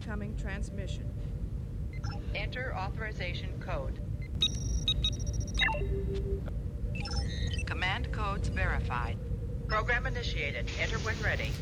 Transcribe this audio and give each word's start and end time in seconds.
incoming 0.00 0.34
transmission. 0.36 1.04
Enter 2.34 2.74
authorization 2.74 3.50
code. 3.60 4.00
Command 7.66 8.10
codes 8.10 8.48
verified. 8.48 9.18
Program 9.68 10.06
initiated. 10.06 10.66
Enter 10.80 10.96
when 10.98 11.14
ready. 11.22 11.52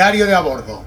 Diario 0.00 0.26
de 0.26 0.34
a 0.34 0.40
bordo. 0.40 0.82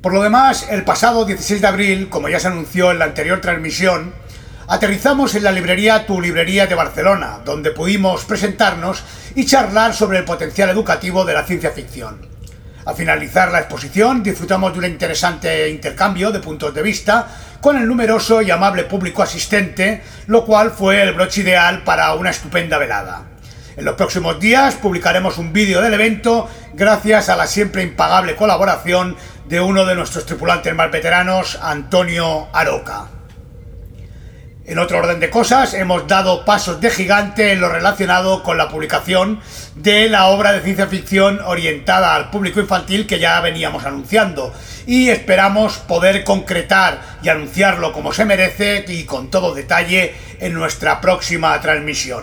Por 0.03 0.15
lo 0.15 0.23
demás, 0.25 0.67
el 0.69 0.83
pasado 0.83 1.25
16 1.25 1.61
de 1.61 1.67
abril, 1.69 2.09
como 2.09 2.29
ya 2.29 2.41
se 2.41 2.49
anunció 2.49 2.91
en 2.91 2.99
la 2.99 3.05
anterior 3.05 3.41
transmisión, 3.41 4.13
aterrizamos 4.67 5.37
en 5.37 5.45
la 5.45 5.53
librería 5.53 6.07
Tu 6.07 6.21
Librería 6.21 6.67
de 6.67 6.75
Barcelona, 6.75 7.39
donde 7.45 7.71
pudimos 7.71 8.25
presentarnos 8.25 9.05
y 9.37 9.47
charlar 9.47 9.95
sobre 9.95 10.19
el 10.19 10.25
potencial 10.25 10.71
educativo 10.71 11.25
de 11.25 11.35
la 11.35 11.45
ciencia 11.45 11.71
ficción. 11.71 12.27
Al 12.85 12.97
finalizar 12.97 13.53
la 13.53 13.61
exposición, 13.61 14.25
disfrutamos 14.25 14.73
de 14.73 14.81
un 14.81 14.87
interesante 14.87 15.71
intercambio 15.71 16.33
de 16.33 16.41
puntos 16.41 16.75
de 16.75 16.83
vista 16.83 17.29
con 17.61 17.77
el 17.77 17.87
numeroso 17.87 18.43
y 18.43 18.51
amable 18.51 18.83
público 18.83 19.23
asistente, 19.23 20.03
lo 20.27 20.45
cual 20.45 20.73
fue 20.73 21.01
el 21.01 21.15
broche 21.15 21.43
ideal 21.43 21.85
para 21.85 22.13
una 22.15 22.31
estupenda 22.31 22.77
velada. 22.77 23.23
En 23.77 23.87
los 23.87 23.95
próximos 23.95 24.39
días 24.39 24.75
publicaremos 24.75 25.39
un 25.39 25.53
vídeo 25.53 25.81
del 25.81 25.95
evento 25.95 26.49
gracias 26.75 27.31
a 27.31 27.37
la 27.37 27.47
siempre 27.47 27.83
impagable 27.83 28.37
colaboración 28.37 29.17
de 29.47 29.61
uno 29.61 29.85
de 29.85 29.95
nuestros 29.95 30.27
tripulantes 30.27 30.75
más 30.75 30.91
veteranos, 30.91 31.59
Antonio 31.61 32.49
Aroca. 32.53 33.09
En 34.65 34.79
otro 34.79 34.99
orden 34.99 35.19
de 35.19 35.29
cosas, 35.29 35.75
hemos 35.75 36.07
dado 36.07 36.45
pasos 36.45 36.81
de 36.81 36.89
gigante 36.89 37.51
en 37.51 37.61
lo 37.61 37.69
relacionado 37.69 38.45
con 38.45 38.57
la 38.57 38.69
publicación 38.69 39.41
de 39.75 40.09
la 40.09 40.27
obra 40.27 40.53
de 40.53 40.61
ciencia 40.61 40.87
ficción 40.87 41.41
orientada 41.45 42.15
al 42.15 42.31
público 42.31 42.61
infantil 42.61 43.09
que 43.09 43.19
ya 43.19 43.41
veníamos 43.41 43.85
anunciando 43.85 44.55
y 44.87 45.09
esperamos 45.09 45.79
poder 45.79 46.23
concretar 46.23 47.01
y 47.25 47.29
anunciarlo 47.29 47.93
como 47.93 48.13
se 48.13 48.25
merece 48.25 48.85
y 48.87 49.03
con 49.05 49.31
todo 49.31 49.53
detalle 49.53 50.15
en 50.39 50.55
nuestra 50.55 51.01
próxima 51.01 51.61
transmisión. 51.61 52.23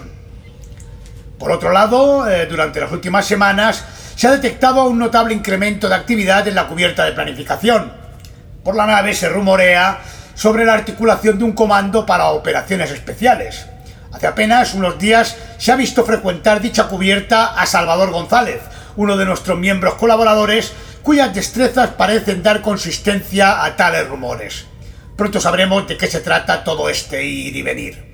Por 1.37 1.51
otro 1.51 1.71
lado, 1.71 2.29
eh, 2.29 2.45
durante 2.45 2.79
las 2.79 2.91
últimas 2.91 3.25
semanas 3.25 3.85
se 4.19 4.27
ha 4.27 4.31
detectado 4.31 4.83
un 4.83 4.99
notable 4.99 5.33
incremento 5.33 5.87
de 5.87 5.95
actividad 5.95 6.45
en 6.45 6.55
la 6.55 6.67
cubierta 6.67 7.05
de 7.05 7.13
planificación. 7.13 7.93
Por 8.65 8.75
la 8.75 8.85
nave 8.85 9.13
se 9.13 9.29
rumorea 9.29 10.01
sobre 10.35 10.65
la 10.65 10.73
articulación 10.73 11.37
de 11.37 11.45
un 11.45 11.53
comando 11.53 12.05
para 12.05 12.31
operaciones 12.31 12.91
especiales. 12.91 13.65
Hace 14.11 14.27
apenas 14.27 14.73
unos 14.73 14.99
días 14.99 15.37
se 15.57 15.71
ha 15.71 15.77
visto 15.77 16.03
frecuentar 16.03 16.59
dicha 16.59 16.89
cubierta 16.89 17.53
a 17.53 17.65
Salvador 17.65 18.11
González, 18.11 18.59
uno 18.97 19.15
de 19.15 19.23
nuestros 19.23 19.57
miembros 19.57 19.93
colaboradores, 19.93 20.73
cuyas 21.01 21.33
destrezas 21.33 21.91
parecen 21.91 22.43
dar 22.43 22.61
consistencia 22.61 23.63
a 23.63 23.77
tales 23.77 24.05
rumores. 24.05 24.65
Pronto 25.15 25.39
sabremos 25.39 25.87
de 25.87 25.95
qué 25.95 26.07
se 26.07 26.19
trata 26.19 26.65
todo 26.65 26.89
este 26.89 27.23
ir 27.23 27.55
y 27.55 27.61
venir. 27.61 28.08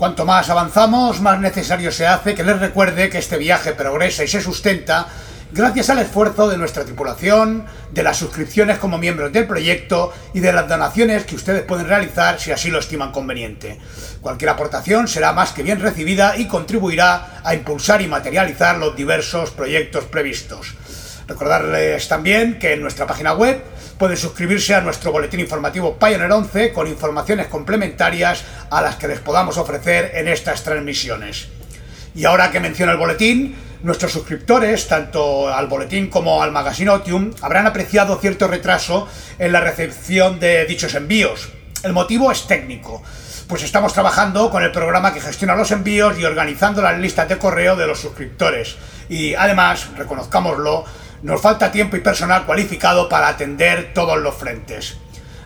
Cuanto 0.00 0.24
más 0.24 0.48
avanzamos, 0.48 1.20
más 1.20 1.38
necesario 1.40 1.92
se 1.92 2.06
hace 2.06 2.34
que 2.34 2.42
les 2.42 2.58
recuerde 2.58 3.10
que 3.10 3.18
este 3.18 3.36
viaje 3.36 3.74
progresa 3.74 4.24
y 4.24 4.28
se 4.28 4.40
sustenta 4.40 5.06
gracias 5.52 5.90
al 5.90 5.98
esfuerzo 5.98 6.48
de 6.48 6.56
nuestra 6.56 6.86
tripulación, 6.86 7.66
de 7.92 8.02
las 8.02 8.16
suscripciones 8.16 8.78
como 8.78 8.96
miembros 8.96 9.30
del 9.30 9.46
proyecto 9.46 10.10
y 10.32 10.40
de 10.40 10.54
las 10.54 10.66
donaciones 10.66 11.26
que 11.26 11.36
ustedes 11.36 11.64
pueden 11.64 11.86
realizar 11.86 12.40
si 12.40 12.50
así 12.50 12.70
lo 12.70 12.78
estiman 12.78 13.12
conveniente. 13.12 13.78
Cualquier 14.22 14.48
aportación 14.48 15.06
será 15.06 15.34
más 15.34 15.52
que 15.52 15.62
bien 15.62 15.82
recibida 15.82 16.34
y 16.38 16.48
contribuirá 16.48 17.42
a 17.44 17.54
impulsar 17.54 18.00
y 18.00 18.08
materializar 18.08 18.78
los 18.78 18.96
diversos 18.96 19.50
proyectos 19.50 20.04
previstos. 20.04 20.76
Recordarles 21.28 22.08
también 22.08 22.58
que 22.58 22.72
en 22.72 22.80
nuestra 22.80 23.06
página 23.06 23.34
web 23.34 23.62
pueden 24.00 24.16
suscribirse 24.16 24.74
a 24.74 24.80
nuestro 24.80 25.12
boletín 25.12 25.40
informativo 25.40 25.98
Pioneer 25.98 26.32
11 26.32 26.72
con 26.72 26.86
informaciones 26.86 27.48
complementarias 27.48 28.42
a 28.70 28.80
las 28.80 28.96
que 28.96 29.06
les 29.06 29.20
podamos 29.20 29.58
ofrecer 29.58 30.12
en 30.14 30.26
estas 30.26 30.64
transmisiones. 30.64 31.48
Y 32.14 32.24
ahora 32.24 32.50
que 32.50 32.60
menciono 32.60 32.92
el 32.92 32.98
boletín, 32.98 33.54
nuestros 33.82 34.12
suscriptores, 34.12 34.88
tanto 34.88 35.54
al 35.54 35.66
boletín 35.66 36.08
como 36.08 36.42
al 36.42 36.50
Magazine 36.50 36.88
Otium, 36.88 37.32
habrán 37.42 37.66
apreciado 37.66 38.16
cierto 38.16 38.48
retraso 38.48 39.06
en 39.38 39.52
la 39.52 39.60
recepción 39.60 40.40
de 40.40 40.64
dichos 40.64 40.94
envíos. 40.94 41.50
El 41.82 41.92
motivo 41.92 42.32
es 42.32 42.46
técnico, 42.46 43.02
pues 43.48 43.62
estamos 43.64 43.92
trabajando 43.92 44.50
con 44.50 44.62
el 44.62 44.72
programa 44.72 45.12
que 45.12 45.20
gestiona 45.20 45.54
los 45.54 45.72
envíos 45.72 46.18
y 46.18 46.24
organizando 46.24 46.80
las 46.80 46.98
listas 46.98 47.28
de 47.28 47.36
correo 47.36 47.76
de 47.76 47.86
los 47.86 48.00
suscriptores. 48.00 48.76
Y 49.10 49.34
además, 49.34 49.88
reconozcámoslo, 49.94 50.86
nos 51.22 51.40
falta 51.40 51.72
tiempo 51.72 51.96
y 51.96 52.00
personal 52.00 52.46
cualificado 52.46 53.08
para 53.08 53.28
atender 53.28 53.92
todos 53.94 54.18
los 54.18 54.34
frentes. 54.34 54.96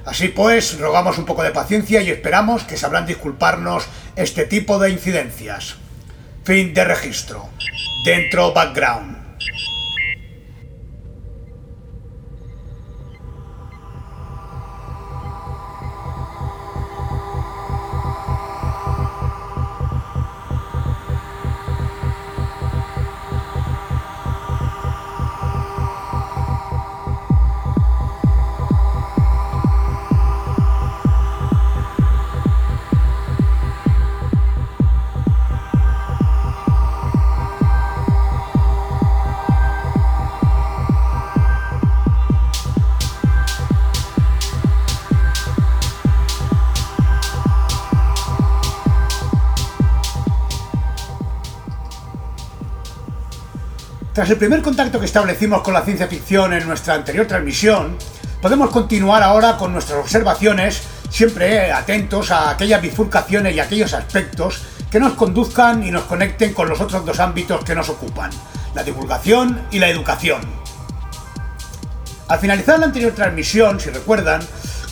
Así 0.04 0.28
pues, 0.28 0.78
rogamos 0.78 1.18
un 1.18 1.24
poco 1.24 1.42
de 1.42 1.50
paciencia 1.50 2.02
y 2.02 2.10
esperamos 2.10 2.64
que 2.64 2.76
sabrán 2.76 3.06
disculparnos 3.06 3.86
este 4.16 4.44
tipo 4.44 4.78
de 4.78 4.90
incidencias. 4.90 5.76
Fin 6.44 6.74
de 6.74 6.84
registro. 6.84 7.48
Dentro 8.04 8.52
background. 8.52 9.23
Tras 54.14 54.30
el 54.30 54.36
primer 54.36 54.62
contacto 54.62 55.00
que 55.00 55.06
establecimos 55.06 55.62
con 55.62 55.74
la 55.74 55.82
ciencia 55.82 56.06
ficción 56.06 56.52
en 56.52 56.68
nuestra 56.68 56.94
anterior 56.94 57.26
transmisión, 57.26 57.98
podemos 58.40 58.70
continuar 58.70 59.24
ahora 59.24 59.56
con 59.56 59.72
nuestras 59.72 59.98
observaciones, 59.98 60.84
siempre 61.10 61.72
atentos 61.72 62.30
a 62.30 62.50
aquellas 62.50 62.80
bifurcaciones 62.80 63.56
y 63.56 63.58
aquellos 63.58 63.92
aspectos 63.92 64.62
que 64.88 65.00
nos 65.00 65.14
conduzcan 65.14 65.82
y 65.82 65.90
nos 65.90 66.04
conecten 66.04 66.54
con 66.54 66.68
los 66.68 66.80
otros 66.80 67.04
dos 67.04 67.18
ámbitos 67.18 67.64
que 67.64 67.74
nos 67.74 67.88
ocupan, 67.88 68.30
la 68.72 68.84
divulgación 68.84 69.60
y 69.72 69.80
la 69.80 69.88
educación. 69.88 70.42
Al 72.28 72.38
finalizar 72.38 72.78
la 72.78 72.86
anterior 72.86 73.14
transmisión, 73.14 73.80
si 73.80 73.90
recuerdan, 73.90 74.42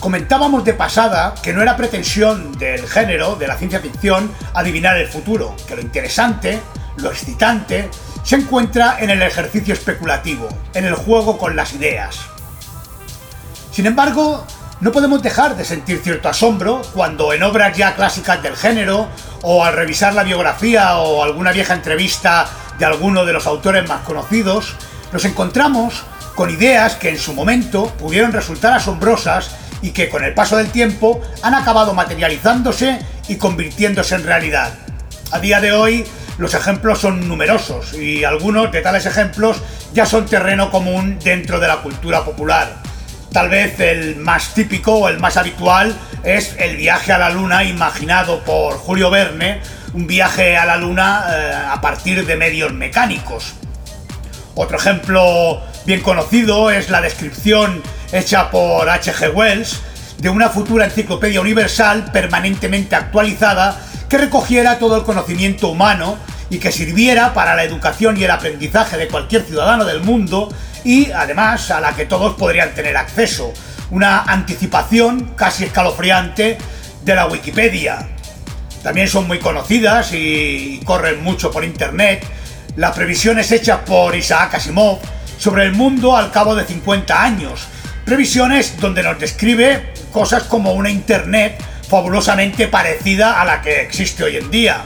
comentábamos 0.00 0.64
de 0.64 0.74
pasada 0.74 1.32
que 1.40 1.52
no 1.52 1.62
era 1.62 1.76
pretensión 1.76 2.58
del 2.58 2.88
género, 2.88 3.36
de 3.36 3.46
la 3.46 3.56
ciencia 3.56 3.78
ficción, 3.78 4.32
adivinar 4.52 4.96
el 4.96 5.06
futuro, 5.06 5.54
que 5.68 5.76
lo 5.76 5.80
interesante, 5.80 6.60
lo 6.96 7.12
excitante, 7.12 7.88
se 8.22 8.36
encuentra 8.36 8.96
en 9.00 9.10
el 9.10 9.22
ejercicio 9.22 9.74
especulativo, 9.74 10.48
en 10.74 10.84
el 10.84 10.94
juego 10.94 11.38
con 11.38 11.56
las 11.56 11.72
ideas. 11.72 12.20
Sin 13.72 13.86
embargo, 13.86 14.46
no 14.80 14.92
podemos 14.92 15.22
dejar 15.22 15.56
de 15.56 15.64
sentir 15.64 16.00
cierto 16.02 16.28
asombro 16.28 16.82
cuando 16.92 17.32
en 17.32 17.42
obras 17.42 17.76
ya 17.76 17.94
clásicas 17.94 18.42
del 18.42 18.56
género, 18.56 19.08
o 19.42 19.64
al 19.64 19.74
revisar 19.74 20.14
la 20.14 20.24
biografía 20.24 20.98
o 20.98 21.22
alguna 21.22 21.52
vieja 21.52 21.74
entrevista 21.74 22.48
de 22.78 22.84
alguno 22.84 23.24
de 23.24 23.32
los 23.32 23.46
autores 23.46 23.88
más 23.88 24.02
conocidos, 24.02 24.76
nos 25.12 25.24
encontramos 25.24 26.04
con 26.34 26.50
ideas 26.50 26.96
que 26.96 27.10
en 27.10 27.18
su 27.18 27.34
momento 27.34 27.86
pudieron 27.98 28.32
resultar 28.32 28.72
asombrosas 28.72 29.50
y 29.82 29.90
que 29.90 30.08
con 30.08 30.24
el 30.24 30.34
paso 30.34 30.56
del 30.56 30.70
tiempo 30.70 31.20
han 31.42 31.54
acabado 31.54 31.92
materializándose 31.94 33.00
y 33.28 33.36
convirtiéndose 33.36 34.14
en 34.14 34.24
realidad. 34.24 34.72
A 35.30 35.38
día 35.38 35.60
de 35.60 35.72
hoy 35.72 36.06
los 36.38 36.54
ejemplos 36.54 36.98
son 37.00 37.28
numerosos 37.28 37.94
y 37.94 38.24
algunos 38.24 38.72
de 38.72 38.80
tales 38.80 39.06
ejemplos 39.06 39.62
ya 39.92 40.06
son 40.06 40.26
terreno 40.26 40.70
común 40.70 41.18
dentro 41.22 41.60
de 41.60 41.68
la 41.68 41.78
cultura 41.78 42.24
popular. 42.24 42.76
Tal 43.32 43.48
vez 43.48 43.80
el 43.80 44.16
más 44.16 44.54
típico 44.54 44.94
o 44.94 45.08
el 45.08 45.18
más 45.18 45.36
habitual 45.36 45.96
es 46.22 46.54
el 46.58 46.76
viaje 46.76 47.12
a 47.12 47.18
la 47.18 47.30
luna 47.30 47.64
imaginado 47.64 48.40
por 48.44 48.74
Julio 48.74 49.10
Verne, 49.10 49.60
un 49.94 50.06
viaje 50.06 50.56
a 50.56 50.64
la 50.64 50.76
luna 50.76 51.24
eh, 51.30 51.52
a 51.70 51.80
partir 51.80 52.26
de 52.26 52.36
medios 52.36 52.72
mecánicos. 52.72 53.54
Otro 54.54 54.76
ejemplo 54.76 55.62
bien 55.86 56.00
conocido 56.00 56.70
es 56.70 56.90
la 56.90 57.00
descripción 57.00 57.82
hecha 58.12 58.50
por 58.50 58.88
H.G. 58.88 59.34
Wells 59.34 59.80
de 60.18 60.28
una 60.28 60.50
futura 60.50 60.84
enciclopedia 60.84 61.40
universal 61.40 62.10
permanentemente 62.12 62.94
actualizada 62.94 63.80
que 64.12 64.18
recogiera 64.18 64.78
todo 64.78 64.98
el 64.98 65.04
conocimiento 65.04 65.68
humano 65.68 66.18
y 66.50 66.58
que 66.58 66.70
sirviera 66.70 67.32
para 67.32 67.56
la 67.56 67.64
educación 67.64 68.18
y 68.18 68.24
el 68.24 68.30
aprendizaje 68.30 68.98
de 68.98 69.08
cualquier 69.08 69.40
ciudadano 69.40 69.86
del 69.86 70.02
mundo 70.02 70.52
y 70.84 71.10
además 71.12 71.70
a 71.70 71.80
la 71.80 71.96
que 71.96 72.04
todos 72.04 72.34
podrían 72.34 72.74
tener 72.74 72.94
acceso. 72.98 73.54
Una 73.90 74.20
anticipación 74.24 75.32
casi 75.34 75.64
escalofriante 75.64 76.58
de 77.02 77.14
la 77.14 77.26
Wikipedia. 77.26 78.06
También 78.82 79.08
son 79.08 79.26
muy 79.26 79.38
conocidas 79.38 80.12
y 80.12 80.82
corren 80.84 81.24
mucho 81.24 81.50
por 81.50 81.64
internet 81.64 82.22
las 82.76 82.94
previsiones 82.94 83.50
hechas 83.50 83.78
por 83.86 84.14
Isaac 84.14 84.56
Asimov 84.56 84.98
sobre 85.38 85.64
el 85.64 85.72
mundo 85.72 86.14
al 86.14 86.30
cabo 86.30 86.54
de 86.54 86.66
50 86.66 87.22
años. 87.22 87.66
Previsiones 88.04 88.78
donde 88.78 89.02
nos 89.02 89.18
describe 89.18 89.94
cosas 90.12 90.42
como 90.42 90.74
una 90.74 90.90
Internet 90.90 91.71
fabulosamente 91.92 92.68
parecida 92.68 93.38
a 93.38 93.44
la 93.44 93.60
que 93.60 93.82
existe 93.82 94.24
hoy 94.24 94.38
en 94.38 94.50
día. 94.50 94.82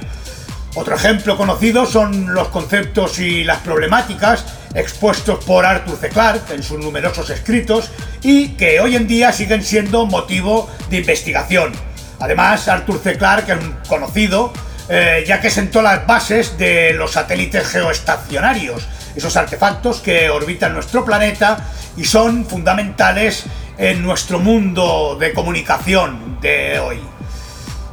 Otro 0.74 0.96
ejemplo 0.96 1.36
conocido 1.36 1.86
son 1.86 2.34
los 2.34 2.48
conceptos 2.48 3.20
y 3.20 3.44
las 3.44 3.58
problemáticas 3.58 4.44
expuestos 4.74 5.44
por 5.44 5.64
Arthur 5.64 5.96
C. 5.98 6.08
Clarke 6.08 6.54
en 6.54 6.64
sus 6.64 6.80
numerosos 6.80 7.30
escritos 7.30 7.92
y 8.22 8.56
que 8.56 8.80
hoy 8.80 8.96
en 8.96 9.06
día 9.06 9.30
siguen 9.30 9.62
siendo 9.62 10.04
motivo 10.04 10.68
de 10.90 10.96
investigación. 10.96 11.72
Además, 12.18 12.66
Arthur 12.66 13.00
C. 13.00 13.16
Clarke 13.16 13.50
es 13.50 13.58
un 13.60 13.76
conocido 13.86 14.52
eh, 14.88 15.24
ya 15.28 15.40
que 15.40 15.48
sentó 15.48 15.82
las 15.82 16.08
bases 16.08 16.58
de 16.58 16.92
los 16.92 17.12
satélites 17.12 17.68
geoestacionarios, 17.68 18.84
esos 19.14 19.36
artefactos 19.36 20.00
que 20.00 20.28
orbitan 20.28 20.74
nuestro 20.74 21.04
planeta 21.04 21.68
y 21.96 22.04
son 22.04 22.44
fundamentales 22.44 23.44
en 23.78 24.02
nuestro 24.02 24.38
mundo 24.38 25.16
de 25.18 25.32
comunicación 25.32 26.38
de 26.40 26.78
hoy. 26.78 27.00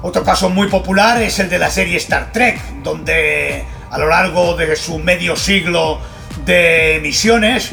Otro 0.02 0.24
caso 0.24 0.50
muy 0.50 0.68
popular 0.68 1.22
es 1.22 1.40
el 1.40 1.50
de 1.50 1.60
la 1.60 1.70
serie 1.70 1.98
Star 1.98 2.32
Trek, 2.32 2.60
donde 2.84 3.66
a 3.90 3.98
lo 3.98 4.08
largo 4.08 4.56
de 4.56 4.76
su 4.76 5.00
medio 5.00 5.36
siglo 5.36 6.00
de 6.46 6.98
emisiones 6.98 7.72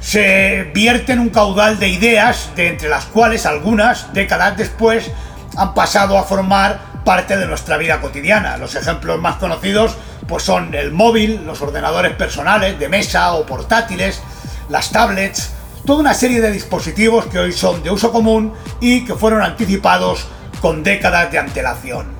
se 0.00 0.70
vierten 0.74 1.18
un 1.18 1.30
caudal 1.30 1.78
de 1.78 1.88
ideas, 1.88 2.50
de 2.54 2.68
entre 2.68 2.88
las 2.88 3.06
cuales 3.06 3.44
algunas, 3.44 4.12
décadas 4.14 4.56
después, 4.56 5.10
han 5.56 5.74
pasado 5.74 6.16
a 6.16 6.22
formar 6.22 6.80
parte 7.04 7.36
de 7.36 7.46
nuestra 7.46 7.76
vida 7.76 8.00
cotidiana. 8.00 8.56
Los 8.56 8.74
ejemplos 8.74 9.20
más 9.20 9.36
conocidos 9.36 9.96
pues 10.28 10.42
son 10.42 10.74
el 10.74 10.92
móvil, 10.92 11.44
los 11.44 11.60
ordenadores 11.60 12.12
personales 12.12 12.78
de 12.78 12.88
mesa 12.88 13.32
o 13.34 13.46
portátiles, 13.46 14.22
las 14.68 14.90
tablets, 14.90 15.52
toda 15.86 16.00
una 16.00 16.14
serie 16.14 16.40
de 16.40 16.50
dispositivos 16.50 17.26
que 17.26 17.38
hoy 17.38 17.52
son 17.52 17.82
de 17.82 17.90
uso 17.90 18.12
común 18.12 18.52
y 18.80 19.04
que 19.04 19.14
fueron 19.14 19.40
anticipados 19.40 20.26
con 20.60 20.82
décadas 20.82 21.30
de 21.30 21.38
antelación. 21.38 22.16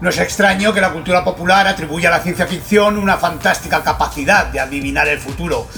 No 0.00 0.10
es 0.10 0.18
extraño 0.18 0.74
que 0.74 0.80
la 0.80 0.90
cultura 0.90 1.22
popular 1.22 1.68
atribuya 1.68 2.08
a 2.08 2.18
la 2.18 2.20
ciencia 2.20 2.48
ficción 2.48 2.98
una 2.98 3.16
fantástica 3.16 3.84
capacidad 3.84 4.46
de 4.46 4.58
adivinar 4.58 5.06
el 5.06 5.20
futuro. 5.20 5.68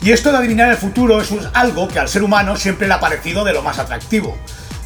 Y 0.00 0.12
esto 0.12 0.30
de 0.30 0.38
adivinar 0.38 0.70
el 0.70 0.76
futuro 0.76 1.20
es 1.20 1.32
algo 1.52 1.88
que 1.88 1.98
al 1.98 2.08
ser 2.08 2.22
humano 2.22 2.54
siempre 2.54 2.86
le 2.86 2.94
ha 2.94 3.00
parecido 3.00 3.42
de 3.42 3.52
lo 3.52 3.62
más 3.62 3.80
atractivo. 3.80 4.38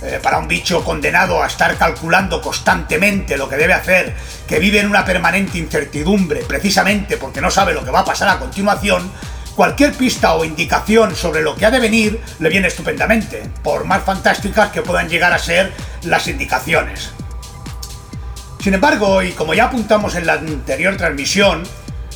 Eh, 0.07 0.21
para 0.23 0.39
un 0.39 0.47
bicho 0.47 0.85
condenado 0.85 1.43
a 1.43 1.49
estar 1.49 1.77
calculando 1.77 2.41
constantemente 2.41 3.37
lo 3.37 3.49
que 3.49 3.57
debe 3.57 3.73
hacer, 3.73 4.15
que 4.47 4.61
vive 4.61 4.79
en 4.79 4.87
una 4.87 5.05
permanente 5.05 5.59
incertidumbre 5.59 6.45
precisamente 6.47 7.17
porque 7.17 7.41
no 7.41 7.51
sabe 7.51 7.75
lo 7.75 7.85
que 7.85 7.91
va 7.91 8.01
a 8.01 8.05
pasar 8.05 8.29
a 8.29 8.39
continuación, 8.39 9.11
cualquier 9.57 9.95
pista 9.95 10.35
o 10.35 10.45
indicación 10.45 11.17
sobre 11.17 11.43
lo 11.43 11.57
que 11.57 11.67
ha 11.67 11.73
de 11.73 11.81
venir 11.81 12.21
le 12.39 12.49
viene 12.49 12.69
estupendamente, 12.69 13.51
por 13.65 13.85
más 13.85 14.05
fantásticas 14.05 14.71
que 14.71 14.83
puedan 14.83 15.09
llegar 15.09 15.33
a 15.33 15.41
ser 15.41 15.73
las 16.05 16.29
indicaciones. 16.29 17.11
Sin 18.61 18.75
embargo, 18.75 19.25
y 19.25 19.33
como 19.33 19.55
ya 19.55 19.65
apuntamos 19.65 20.15
en 20.15 20.27
la 20.27 20.35
anterior 20.35 20.97
transmisión, 20.97 21.65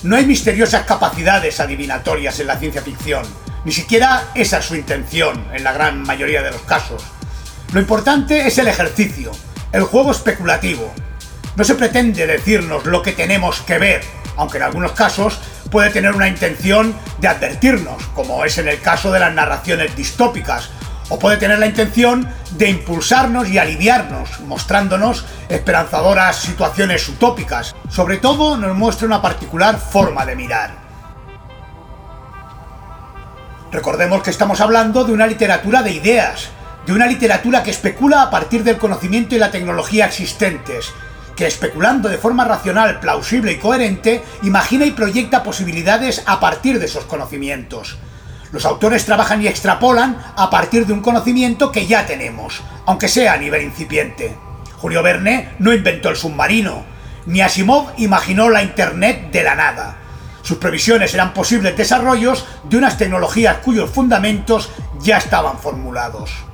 no 0.05 0.15
hay 0.15 0.27
misteriosas 0.27 0.87
capacidades 0.87 1.59
adivinatorias 1.59 2.39
en 2.39 2.47
la 2.47 2.57
ciencia 2.57 2.83
ficción, 2.83 3.25
ni 3.65 3.73
siquiera 3.73 4.29
esa 4.37 4.59
es 4.59 4.65
su 4.65 4.77
intención 4.77 5.45
en 5.53 5.65
la 5.65 5.73
gran 5.73 6.05
mayoría 6.05 6.41
de 6.41 6.53
los 6.53 6.63
casos. 6.63 7.03
Lo 7.73 7.79
importante 7.79 8.49
es 8.49 8.59
el 8.59 8.67
ejercicio, 8.67 9.31
el 9.71 9.85
juego 9.85 10.11
especulativo. 10.11 10.93
No 11.55 11.63
se 11.63 11.77
pretende 11.77 12.27
decirnos 12.27 12.85
lo 12.85 13.01
que 13.01 13.13
tenemos 13.13 13.61
que 13.61 13.79
ver, 13.79 14.03
aunque 14.37 14.57
en 14.57 14.65
algunos 14.65 14.91
casos 14.93 15.39
puede 15.71 15.91
tener 15.91 16.13
una 16.13 16.27
intención 16.27 16.97
de 17.21 17.29
advertirnos, 17.29 18.05
como 18.09 18.45
es 18.45 18.59
en 18.59 18.67
el 18.67 18.81
caso 18.81 19.13
de 19.13 19.21
las 19.21 19.33
narraciones 19.33 19.95
distópicas, 19.95 20.71
o 21.11 21.19
puede 21.21 21.37
tener 21.37 21.61
la 21.61 21.67
intención 21.67 22.29
de 22.53 22.71
impulsarnos 22.71 23.49
y 23.49 23.59
aliviarnos, 23.59 24.41
mostrándonos 24.41 25.25
esperanzadoras 25.49 26.41
situaciones 26.41 27.09
utópicas. 27.09 27.77
Sobre 27.89 28.17
todo 28.17 28.57
nos 28.57 28.77
muestra 28.77 29.07
una 29.07 29.23
particular 29.23 29.79
forma 29.79 30.27
de 30.27 30.35
mirar. 30.35 30.71
Recordemos 33.71 34.25
que 34.25 34.31
estamos 34.31 34.61
hablando 34.61 35.05
de 35.05 35.13
una 35.13 35.29
literatura 35.29 35.83
de 35.83 35.93
ideas, 35.93 36.51
de 36.87 36.93
una 36.93 37.07
literatura 37.07 37.63
que 37.63 37.71
especula 37.71 38.23
a 38.23 38.31
partir 38.31 38.65
del 38.65 38.79
conocimiento 38.79 39.35
y 39.35 39.39
la 39.39 39.51
tecnología 39.51 40.07
existentes, 40.07 40.93
que 41.37 41.47
especulando 41.47 42.09
de 42.09 42.19
forma 42.19 42.45
racional, 42.45 43.01
plausible 43.01 43.53
y 43.53 43.59
coherente, 43.59 44.23
imagina 44.43 44.85
y 44.85 44.91
proyecta 44.91 45.43
posibilidades 45.43 46.23
a 46.27 46.41
partir 46.41 46.79
de 46.79 46.87
esos 46.87 47.05
conocimientos. 47.05 47.99
Los 48.53 48.65
autores 48.65 49.05
trabajan 49.07 49.43
y 49.43 49.47
extrapolan 49.47 50.19
a 50.37 50.51
partir 50.51 50.87
de 50.87 50.93
un 50.93 51.01
conocimiento 51.01 51.71
que 51.71 51.87
ya 51.87 52.07
tenemos, 52.07 52.61
aunque 52.87 53.09
sea 53.09 53.35
a 53.35 53.37
nivel 53.37 53.63
incipiente. 53.63 54.37
Julio 54.77 55.03
Verne 55.03 55.51
no 55.59 55.73
inventó 55.73 56.09
el 56.09 56.17
submarino, 56.17 56.85
ni 57.27 57.43
Asimov 57.43 57.93
imaginó 57.99 58.49
la 58.49 58.63
Internet 58.63 59.31
de 59.31 59.43
la 59.45 59.55
nada. 59.55 59.97
Sus 60.43 60.59
previsiones 60.59 61.15
eran 61.15 61.33
posibles 61.33 61.77
desarrollos 61.77 62.47
de 62.65 62.79
unas 62.79 62.99
tecnologías 62.99 63.59
cuyos 63.59 63.91
fundamentos 63.91 64.71
ya 65.01 65.19
estaban 65.19 65.59
formulados. 65.59 66.50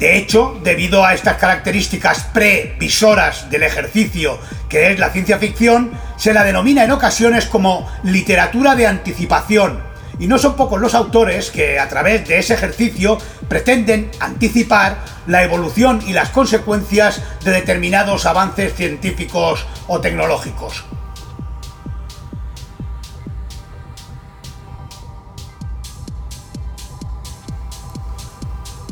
De 0.00 0.16
hecho, 0.16 0.58
debido 0.64 1.04
a 1.04 1.12
estas 1.12 1.36
características 1.36 2.24
previsoras 2.32 3.50
del 3.50 3.64
ejercicio 3.64 4.38
que 4.70 4.90
es 4.90 4.98
la 4.98 5.10
ciencia 5.10 5.38
ficción, 5.38 5.92
se 6.16 6.32
la 6.32 6.42
denomina 6.42 6.84
en 6.84 6.90
ocasiones 6.92 7.44
como 7.44 7.86
literatura 8.02 8.74
de 8.76 8.86
anticipación 8.86 9.82
Y 10.18 10.26
no 10.26 10.38
son 10.38 10.56
pocos 10.56 10.80
los 10.80 10.94
autores 10.94 11.50
que 11.50 11.78
a 11.78 11.88
través 11.90 12.26
de 12.26 12.38
ese 12.38 12.54
ejercicio 12.54 13.18
pretenden 13.46 14.10
anticipar 14.20 14.96
la 15.26 15.42
evolución 15.42 16.00
y 16.06 16.14
las 16.14 16.30
consecuencias 16.30 17.22
de 17.44 17.50
determinados 17.50 18.24
avances 18.24 18.74
científicos 18.74 19.66
o 19.86 20.00
tecnológicos. 20.00 20.84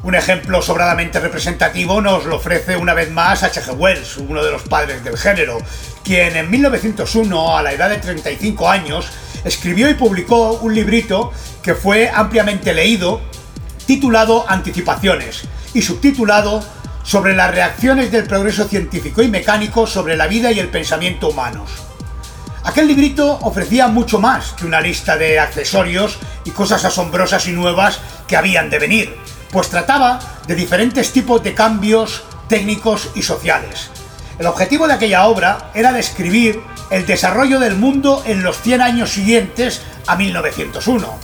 Un 0.08 0.14
ejemplo 0.14 0.62
sobradamente 0.62 1.20
representativo 1.20 2.00
nos 2.00 2.24
lo 2.24 2.36
ofrece 2.36 2.78
una 2.78 2.94
vez 2.94 3.10
más 3.10 3.42
H.G. 3.42 3.74
Wells, 3.76 4.16
uno 4.16 4.42
de 4.42 4.50
los 4.50 4.62
padres 4.62 5.04
del 5.04 5.18
género, 5.18 5.58
quien 6.02 6.34
en 6.34 6.50
1901, 6.50 7.58
a 7.58 7.62
la 7.62 7.74
edad 7.74 7.90
de 7.90 7.98
35 7.98 8.70
años, 8.70 9.10
escribió 9.44 9.90
y 9.90 9.92
publicó 9.92 10.52
un 10.62 10.74
librito 10.74 11.30
que 11.62 11.74
fue 11.74 12.08
ampliamente 12.08 12.72
leído, 12.72 13.20
titulado 13.84 14.46
Anticipaciones 14.48 15.42
y 15.74 15.82
subtitulado 15.82 16.64
sobre 17.02 17.36
las 17.36 17.54
reacciones 17.54 18.10
del 18.10 18.24
progreso 18.24 18.66
científico 18.66 19.20
y 19.20 19.28
mecánico 19.28 19.86
sobre 19.86 20.16
la 20.16 20.26
vida 20.26 20.50
y 20.50 20.58
el 20.58 20.68
pensamiento 20.68 21.28
humanos. 21.28 21.70
Aquel 22.64 22.88
librito 22.88 23.38
ofrecía 23.42 23.88
mucho 23.88 24.18
más 24.18 24.54
que 24.54 24.64
una 24.64 24.80
lista 24.80 25.18
de 25.18 25.38
accesorios 25.38 26.18
y 26.46 26.50
cosas 26.52 26.86
asombrosas 26.86 27.46
y 27.46 27.52
nuevas 27.52 28.00
que 28.26 28.38
habían 28.38 28.70
de 28.70 28.78
venir, 28.78 29.27
pues 29.50 29.68
trataba 29.68 30.18
de 30.46 30.54
diferentes 30.54 31.12
tipos 31.12 31.42
de 31.42 31.54
cambios 31.54 32.24
técnicos 32.48 33.10
y 33.14 33.22
sociales. 33.22 33.90
El 34.38 34.46
objetivo 34.46 34.86
de 34.86 34.94
aquella 34.94 35.26
obra 35.26 35.70
era 35.74 35.92
describir 35.92 36.60
el 36.90 37.06
desarrollo 37.06 37.58
del 37.58 37.76
mundo 37.76 38.22
en 38.26 38.42
los 38.42 38.60
100 38.60 38.80
años 38.80 39.10
siguientes 39.10 39.82
a 40.06 40.16
1901. 40.16 41.18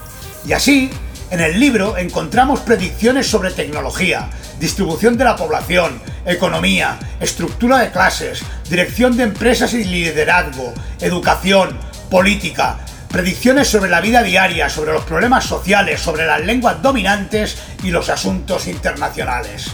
Y 0.46 0.52
así, 0.52 0.90
en 1.30 1.40
el 1.40 1.58
libro 1.58 1.96
encontramos 1.96 2.60
predicciones 2.60 3.28
sobre 3.28 3.50
tecnología, 3.50 4.28
distribución 4.58 5.16
de 5.16 5.24
la 5.24 5.36
población, 5.36 6.00
economía, 6.26 6.98
estructura 7.20 7.78
de 7.78 7.90
clases, 7.90 8.42
dirección 8.68 9.16
de 9.16 9.24
empresas 9.24 9.72
y 9.74 9.84
liderazgo, 9.84 10.74
educación, 11.00 11.78
política, 12.10 12.78
predicciones 13.14 13.68
sobre 13.68 13.92
la 13.92 14.00
vida 14.00 14.24
diaria, 14.24 14.68
sobre 14.68 14.92
los 14.92 15.04
problemas 15.04 15.44
sociales, 15.44 16.00
sobre 16.00 16.26
las 16.26 16.44
lenguas 16.44 16.82
dominantes 16.82 17.56
y 17.84 17.92
los 17.92 18.08
asuntos 18.08 18.66
internacionales. 18.66 19.70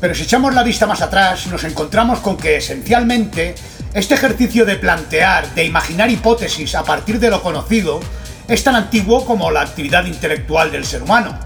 Pero 0.00 0.14
si 0.14 0.22
echamos 0.22 0.54
la 0.54 0.62
vista 0.62 0.86
más 0.86 1.02
atrás, 1.02 1.46
nos 1.48 1.62
encontramos 1.64 2.20
con 2.20 2.38
que 2.38 2.56
esencialmente 2.56 3.54
este 3.92 4.14
ejercicio 4.14 4.64
de 4.64 4.76
plantear, 4.76 5.54
de 5.54 5.66
imaginar 5.66 6.10
hipótesis 6.10 6.74
a 6.74 6.84
partir 6.84 7.20
de 7.20 7.28
lo 7.28 7.42
conocido, 7.42 8.00
es 8.48 8.64
tan 8.64 8.76
antiguo 8.76 9.26
como 9.26 9.50
la 9.50 9.60
actividad 9.60 10.06
intelectual 10.06 10.72
del 10.72 10.86
ser 10.86 11.02
humano. 11.02 11.38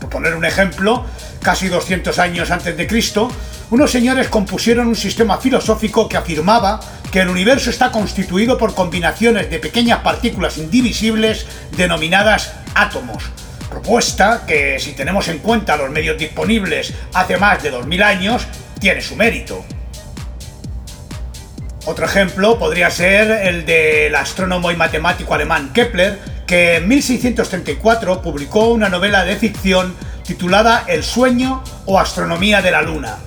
Por 0.00 0.10
poner 0.10 0.34
un 0.34 0.44
ejemplo, 0.44 1.06
casi 1.40 1.68
200 1.68 2.18
años 2.18 2.50
antes 2.50 2.76
de 2.76 2.84
Cristo, 2.88 3.30
unos 3.70 3.92
señores 3.92 4.26
compusieron 4.26 4.88
un 4.88 4.96
sistema 4.96 5.38
filosófico 5.38 6.08
que 6.08 6.16
afirmaba 6.16 6.80
que 7.12 7.20
el 7.20 7.28
universo 7.28 7.68
está 7.68 7.92
constituido 7.92 8.56
por 8.56 8.74
combinaciones 8.74 9.50
de 9.50 9.58
pequeñas 9.58 10.00
partículas 10.00 10.56
indivisibles 10.56 11.46
denominadas 11.76 12.54
átomos, 12.74 13.22
propuesta 13.68 14.44
que 14.46 14.78
si 14.80 14.92
tenemos 14.92 15.28
en 15.28 15.38
cuenta 15.38 15.76
los 15.76 15.90
medios 15.90 16.16
disponibles 16.16 16.94
hace 17.12 17.36
más 17.36 17.62
de 17.62 17.70
2000 17.70 18.02
años, 18.02 18.46
tiene 18.80 19.02
su 19.02 19.14
mérito. 19.14 19.62
Otro 21.84 22.06
ejemplo 22.06 22.58
podría 22.58 22.90
ser 22.90 23.30
el 23.30 23.66
del 23.66 24.14
astrónomo 24.14 24.70
y 24.70 24.76
matemático 24.76 25.34
alemán 25.34 25.70
Kepler, 25.74 26.18
que 26.46 26.76
en 26.76 26.88
1634 26.88 28.22
publicó 28.22 28.68
una 28.68 28.88
novela 28.88 29.22
de 29.24 29.36
ficción 29.36 29.94
titulada 30.24 30.84
El 30.86 31.04
sueño 31.04 31.62
o 31.84 32.00
astronomía 32.00 32.62
de 32.62 32.70
la 32.70 32.80
luna. 32.80 33.18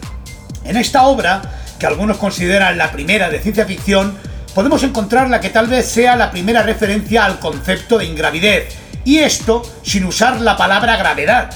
En 0.63 0.75
esta 0.75 1.03
obra, 1.03 1.64
que 1.79 1.85
algunos 1.85 2.17
consideran 2.17 2.77
la 2.77 2.91
primera 2.91 3.29
de 3.29 3.39
ciencia 3.39 3.65
ficción, 3.65 4.17
podemos 4.53 4.83
encontrar 4.83 5.29
la 5.29 5.41
que 5.41 5.49
tal 5.49 5.67
vez 5.67 5.85
sea 5.85 6.15
la 6.15 6.31
primera 6.31 6.63
referencia 6.63 7.25
al 7.25 7.39
concepto 7.39 7.97
de 7.97 8.05
ingravidez, 8.05 8.75
y 9.03 9.19
esto 9.19 9.61
sin 9.83 10.05
usar 10.05 10.41
la 10.41 10.57
palabra 10.57 10.97
gravedad, 10.97 11.49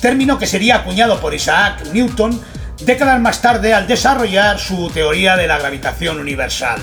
término 0.00 0.38
que 0.38 0.46
sería 0.46 0.76
acuñado 0.76 1.20
por 1.20 1.34
Isaac 1.34 1.86
Newton 1.92 2.40
décadas 2.80 3.20
más 3.20 3.40
tarde 3.40 3.72
al 3.72 3.86
desarrollar 3.86 4.58
su 4.58 4.90
teoría 4.90 5.36
de 5.36 5.46
la 5.46 5.58
gravitación 5.58 6.18
universal. 6.18 6.80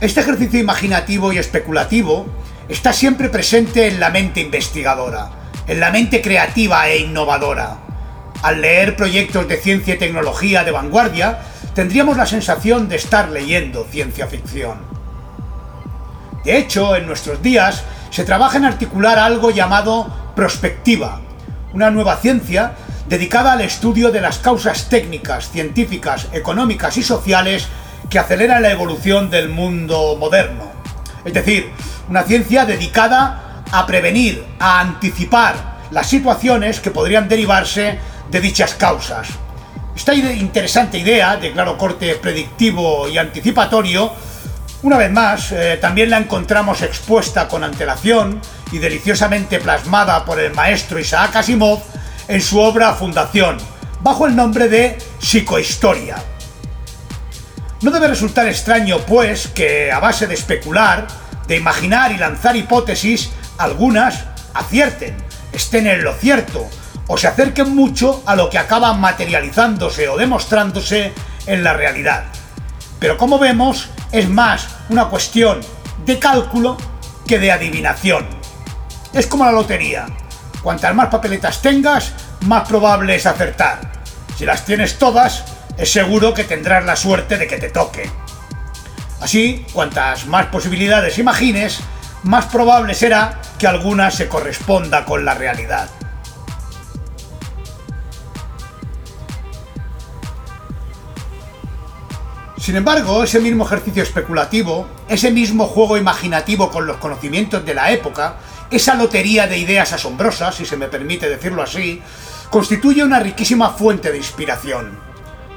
Este 0.00 0.20
ejercicio 0.20 0.60
imaginativo 0.60 1.32
y 1.32 1.38
especulativo 1.38 2.26
está 2.68 2.92
siempre 2.92 3.28
presente 3.28 3.86
en 3.86 4.00
la 4.00 4.10
mente 4.10 4.40
investigadora, 4.40 5.30
en 5.66 5.80
la 5.80 5.90
mente 5.90 6.20
creativa 6.20 6.88
e 6.88 6.98
innovadora. 6.98 7.83
Al 8.44 8.60
leer 8.60 8.94
proyectos 8.94 9.48
de 9.48 9.56
ciencia 9.56 9.94
y 9.94 9.98
tecnología 9.98 10.64
de 10.64 10.70
vanguardia, 10.70 11.38
tendríamos 11.74 12.18
la 12.18 12.26
sensación 12.26 12.90
de 12.90 12.96
estar 12.96 13.30
leyendo 13.30 13.86
ciencia 13.90 14.26
ficción. 14.26 14.82
De 16.44 16.58
hecho, 16.58 16.94
en 16.94 17.06
nuestros 17.06 17.40
días 17.40 17.84
se 18.10 18.22
trabaja 18.22 18.58
en 18.58 18.66
articular 18.66 19.18
algo 19.18 19.50
llamado 19.50 20.14
prospectiva, 20.36 21.22
una 21.72 21.88
nueva 21.88 22.18
ciencia 22.18 22.74
dedicada 23.08 23.54
al 23.54 23.62
estudio 23.62 24.10
de 24.10 24.20
las 24.20 24.36
causas 24.40 24.90
técnicas, 24.90 25.48
científicas, 25.48 26.28
económicas 26.34 26.98
y 26.98 27.02
sociales 27.02 27.68
que 28.10 28.18
aceleran 28.18 28.60
la 28.60 28.72
evolución 28.72 29.30
del 29.30 29.48
mundo 29.48 30.18
moderno. 30.20 30.64
Es 31.24 31.32
decir, 31.32 31.70
una 32.10 32.24
ciencia 32.24 32.66
dedicada 32.66 33.62
a 33.72 33.86
prevenir, 33.86 34.44
a 34.58 34.80
anticipar 34.80 35.78
las 35.90 36.08
situaciones 36.08 36.80
que 36.80 36.90
podrían 36.90 37.26
derivarse 37.26 38.12
de 38.30 38.40
dichas 38.40 38.74
causas. 38.74 39.28
Esta 39.96 40.14
interesante 40.14 40.98
idea 40.98 41.36
de 41.36 41.52
claro 41.52 41.78
corte 41.78 42.14
predictivo 42.16 43.08
y 43.08 43.16
anticipatorio, 43.16 44.12
una 44.82 44.98
vez 44.98 45.10
más, 45.10 45.52
eh, 45.52 45.78
también 45.80 46.10
la 46.10 46.18
encontramos 46.18 46.82
expuesta 46.82 47.48
con 47.48 47.64
antelación 47.64 48.40
y 48.70 48.78
deliciosamente 48.78 49.60
plasmada 49.60 50.24
por 50.24 50.40
el 50.40 50.52
maestro 50.52 50.98
Isaac 50.98 51.36
Asimov 51.36 51.80
en 52.28 52.42
su 52.42 52.58
obra 52.58 52.92
Fundación, 52.92 53.56
bajo 54.00 54.26
el 54.26 54.36
nombre 54.36 54.68
de 54.68 54.98
Psicohistoria. 55.20 56.16
No 57.80 57.90
debe 57.90 58.08
resultar 58.08 58.46
extraño, 58.48 58.98
pues, 59.00 59.48
que 59.48 59.92
a 59.92 60.00
base 60.00 60.26
de 60.26 60.34
especular, 60.34 61.06
de 61.46 61.56
imaginar 61.56 62.12
y 62.12 62.18
lanzar 62.18 62.56
hipótesis, 62.56 63.30
algunas 63.58 64.24
acierten, 64.54 65.16
estén 65.52 65.86
en 65.86 66.02
lo 66.02 66.14
cierto, 66.14 66.68
o 67.06 67.16
se 67.18 67.26
acerquen 67.26 67.74
mucho 67.74 68.22
a 68.26 68.34
lo 68.34 68.48
que 68.48 68.58
acaba 68.58 68.92
materializándose 68.94 70.08
o 70.08 70.16
demostrándose 70.16 71.12
en 71.46 71.62
la 71.62 71.74
realidad. 71.74 72.24
Pero 72.98 73.16
como 73.16 73.38
vemos, 73.38 73.90
es 74.12 74.28
más 74.28 74.68
una 74.88 75.06
cuestión 75.06 75.60
de 76.04 76.18
cálculo 76.18 76.76
que 77.26 77.38
de 77.38 77.52
adivinación. 77.52 78.26
Es 79.12 79.26
como 79.26 79.44
la 79.44 79.52
lotería. 79.52 80.06
Cuantas 80.62 80.94
más 80.94 81.08
papeletas 81.08 81.60
tengas, 81.60 82.12
más 82.46 82.66
probable 82.66 83.14
es 83.14 83.26
acertar. 83.26 83.92
Si 84.36 84.46
las 84.46 84.64
tienes 84.64 84.98
todas, 84.98 85.44
es 85.76 85.92
seguro 85.92 86.32
que 86.34 86.44
tendrás 86.44 86.84
la 86.84 86.96
suerte 86.96 87.36
de 87.36 87.46
que 87.46 87.58
te 87.58 87.70
toque. 87.70 88.10
Así, 89.20 89.64
cuantas 89.72 90.26
más 90.26 90.46
posibilidades 90.46 91.18
imagines, 91.18 91.80
más 92.24 92.46
probable 92.46 92.94
será 92.94 93.40
que 93.58 93.66
alguna 93.66 94.10
se 94.10 94.28
corresponda 94.28 95.04
con 95.04 95.24
la 95.24 95.34
realidad. 95.34 95.88
Sin 102.64 102.76
embargo, 102.76 103.22
ese 103.22 103.40
mismo 103.40 103.66
ejercicio 103.66 104.02
especulativo, 104.02 104.88
ese 105.06 105.30
mismo 105.30 105.66
juego 105.66 105.98
imaginativo 105.98 106.70
con 106.70 106.86
los 106.86 106.96
conocimientos 106.96 107.62
de 107.66 107.74
la 107.74 107.90
época, 107.90 108.36
esa 108.70 108.94
lotería 108.94 109.46
de 109.46 109.58
ideas 109.58 109.92
asombrosas, 109.92 110.54
si 110.54 110.64
se 110.64 110.78
me 110.78 110.88
permite 110.88 111.28
decirlo 111.28 111.62
así, 111.62 112.00
constituye 112.48 113.04
una 113.04 113.20
riquísima 113.20 113.68
fuente 113.72 114.10
de 114.10 114.16
inspiración. 114.16 114.98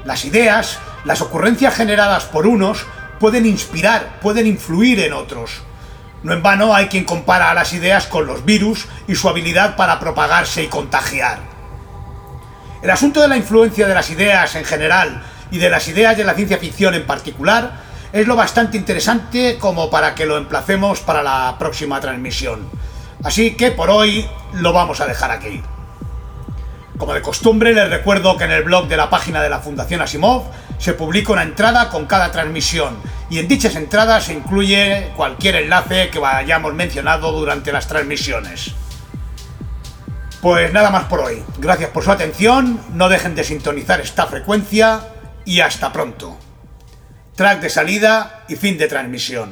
Las 0.04 0.26
ideas, 0.26 0.80
las 1.06 1.22
ocurrencias 1.22 1.74
generadas 1.74 2.26
por 2.26 2.46
unos, 2.46 2.84
pueden 3.18 3.46
inspirar, 3.46 4.20
pueden 4.20 4.46
influir 4.46 5.00
en 5.00 5.14
otros. 5.14 5.62
No 6.22 6.34
en 6.34 6.42
vano 6.42 6.74
hay 6.74 6.88
quien 6.88 7.04
compara 7.04 7.50
a 7.50 7.54
las 7.54 7.72
ideas 7.72 8.06
con 8.06 8.26
los 8.26 8.44
virus 8.44 8.86
y 9.06 9.14
su 9.14 9.30
habilidad 9.30 9.76
para 9.76 9.98
propagarse 9.98 10.62
y 10.62 10.66
contagiar. 10.66 11.38
El 12.82 12.90
asunto 12.90 13.22
de 13.22 13.28
la 13.28 13.38
influencia 13.38 13.88
de 13.88 13.94
las 13.94 14.10
ideas 14.10 14.54
en 14.56 14.66
general 14.66 15.22
y 15.50 15.58
de 15.58 15.70
las 15.70 15.88
ideas 15.88 16.16
de 16.16 16.24
la 16.24 16.34
ciencia 16.34 16.58
ficción 16.58 16.94
en 16.94 17.06
particular, 17.06 17.88
es 18.12 18.26
lo 18.26 18.36
bastante 18.36 18.76
interesante 18.76 19.58
como 19.58 19.90
para 19.90 20.14
que 20.14 20.26
lo 20.26 20.36
emplacemos 20.36 21.00
para 21.00 21.22
la 21.22 21.56
próxima 21.58 22.00
transmisión. 22.00 22.68
Así 23.22 23.54
que 23.54 23.70
por 23.70 23.90
hoy 23.90 24.26
lo 24.54 24.72
vamos 24.72 25.00
a 25.00 25.06
dejar 25.06 25.30
aquí. 25.30 25.60
Como 26.96 27.14
de 27.14 27.22
costumbre, 27.22 27.74
les 27.74 27.90
recuerdo 27.90 28.36
que 28.36 28.44
en 28.44 28.50
el 28.50 28.64
blog 28.64 28.88
de 28.88 28.96
la 28.96 29.10
página 29.10 29.42
de 29.42 29.48
la 29.48 29.60
Fundación 29.60 30.00
Asimov 30.00 30.44
se 30.78 30.94
publica 30.94 31.32
una 31.32 31.42
entrada 31.42 31.90
con 31.90 32.06
cada 32.06 32.32
transmisión 32.32 32.96
y 33.30 33.38
en 33.38 33.48
dichas 33.48 33.76
entradas 33.76 34.24
se 34.24 34.32
incluye 34.32 35.10
cualquier 35.16 35.56
enlace 35.56 36.08
que 36.10 36.20
hayamos 36.24 36.74
mencionado 36.74 37.30
durante 37.32 37.72
las 37.72 37.86
transmisiones. 37.86 38.72
Pues 40.40 40.72
nada 40.72 40.90
más 40.90 41.04
por 41.04 41.20
hoy. 41.20 41.42
Gracias 41.58 41.90
por 41.90 42.04
su 42.04 42.10
atención, 42.10 42.80
no 42.94 43.08
dejen 43.08 43.34
de 43.34 43.44
sintonizar 43.44 44.00
esta 44.00 44.26
frecuencia 44.26 45.00
y 45.48 45.62
hasta 45.62 45.90
pronto. 45.90 46.36
Track 47.34 47.62
de 47.62 47.70
salida 47.70 48.44
y 48.50 48.56
fin 48.56 48.76
de 48.76 48.86
transmisión. 48.86 49.50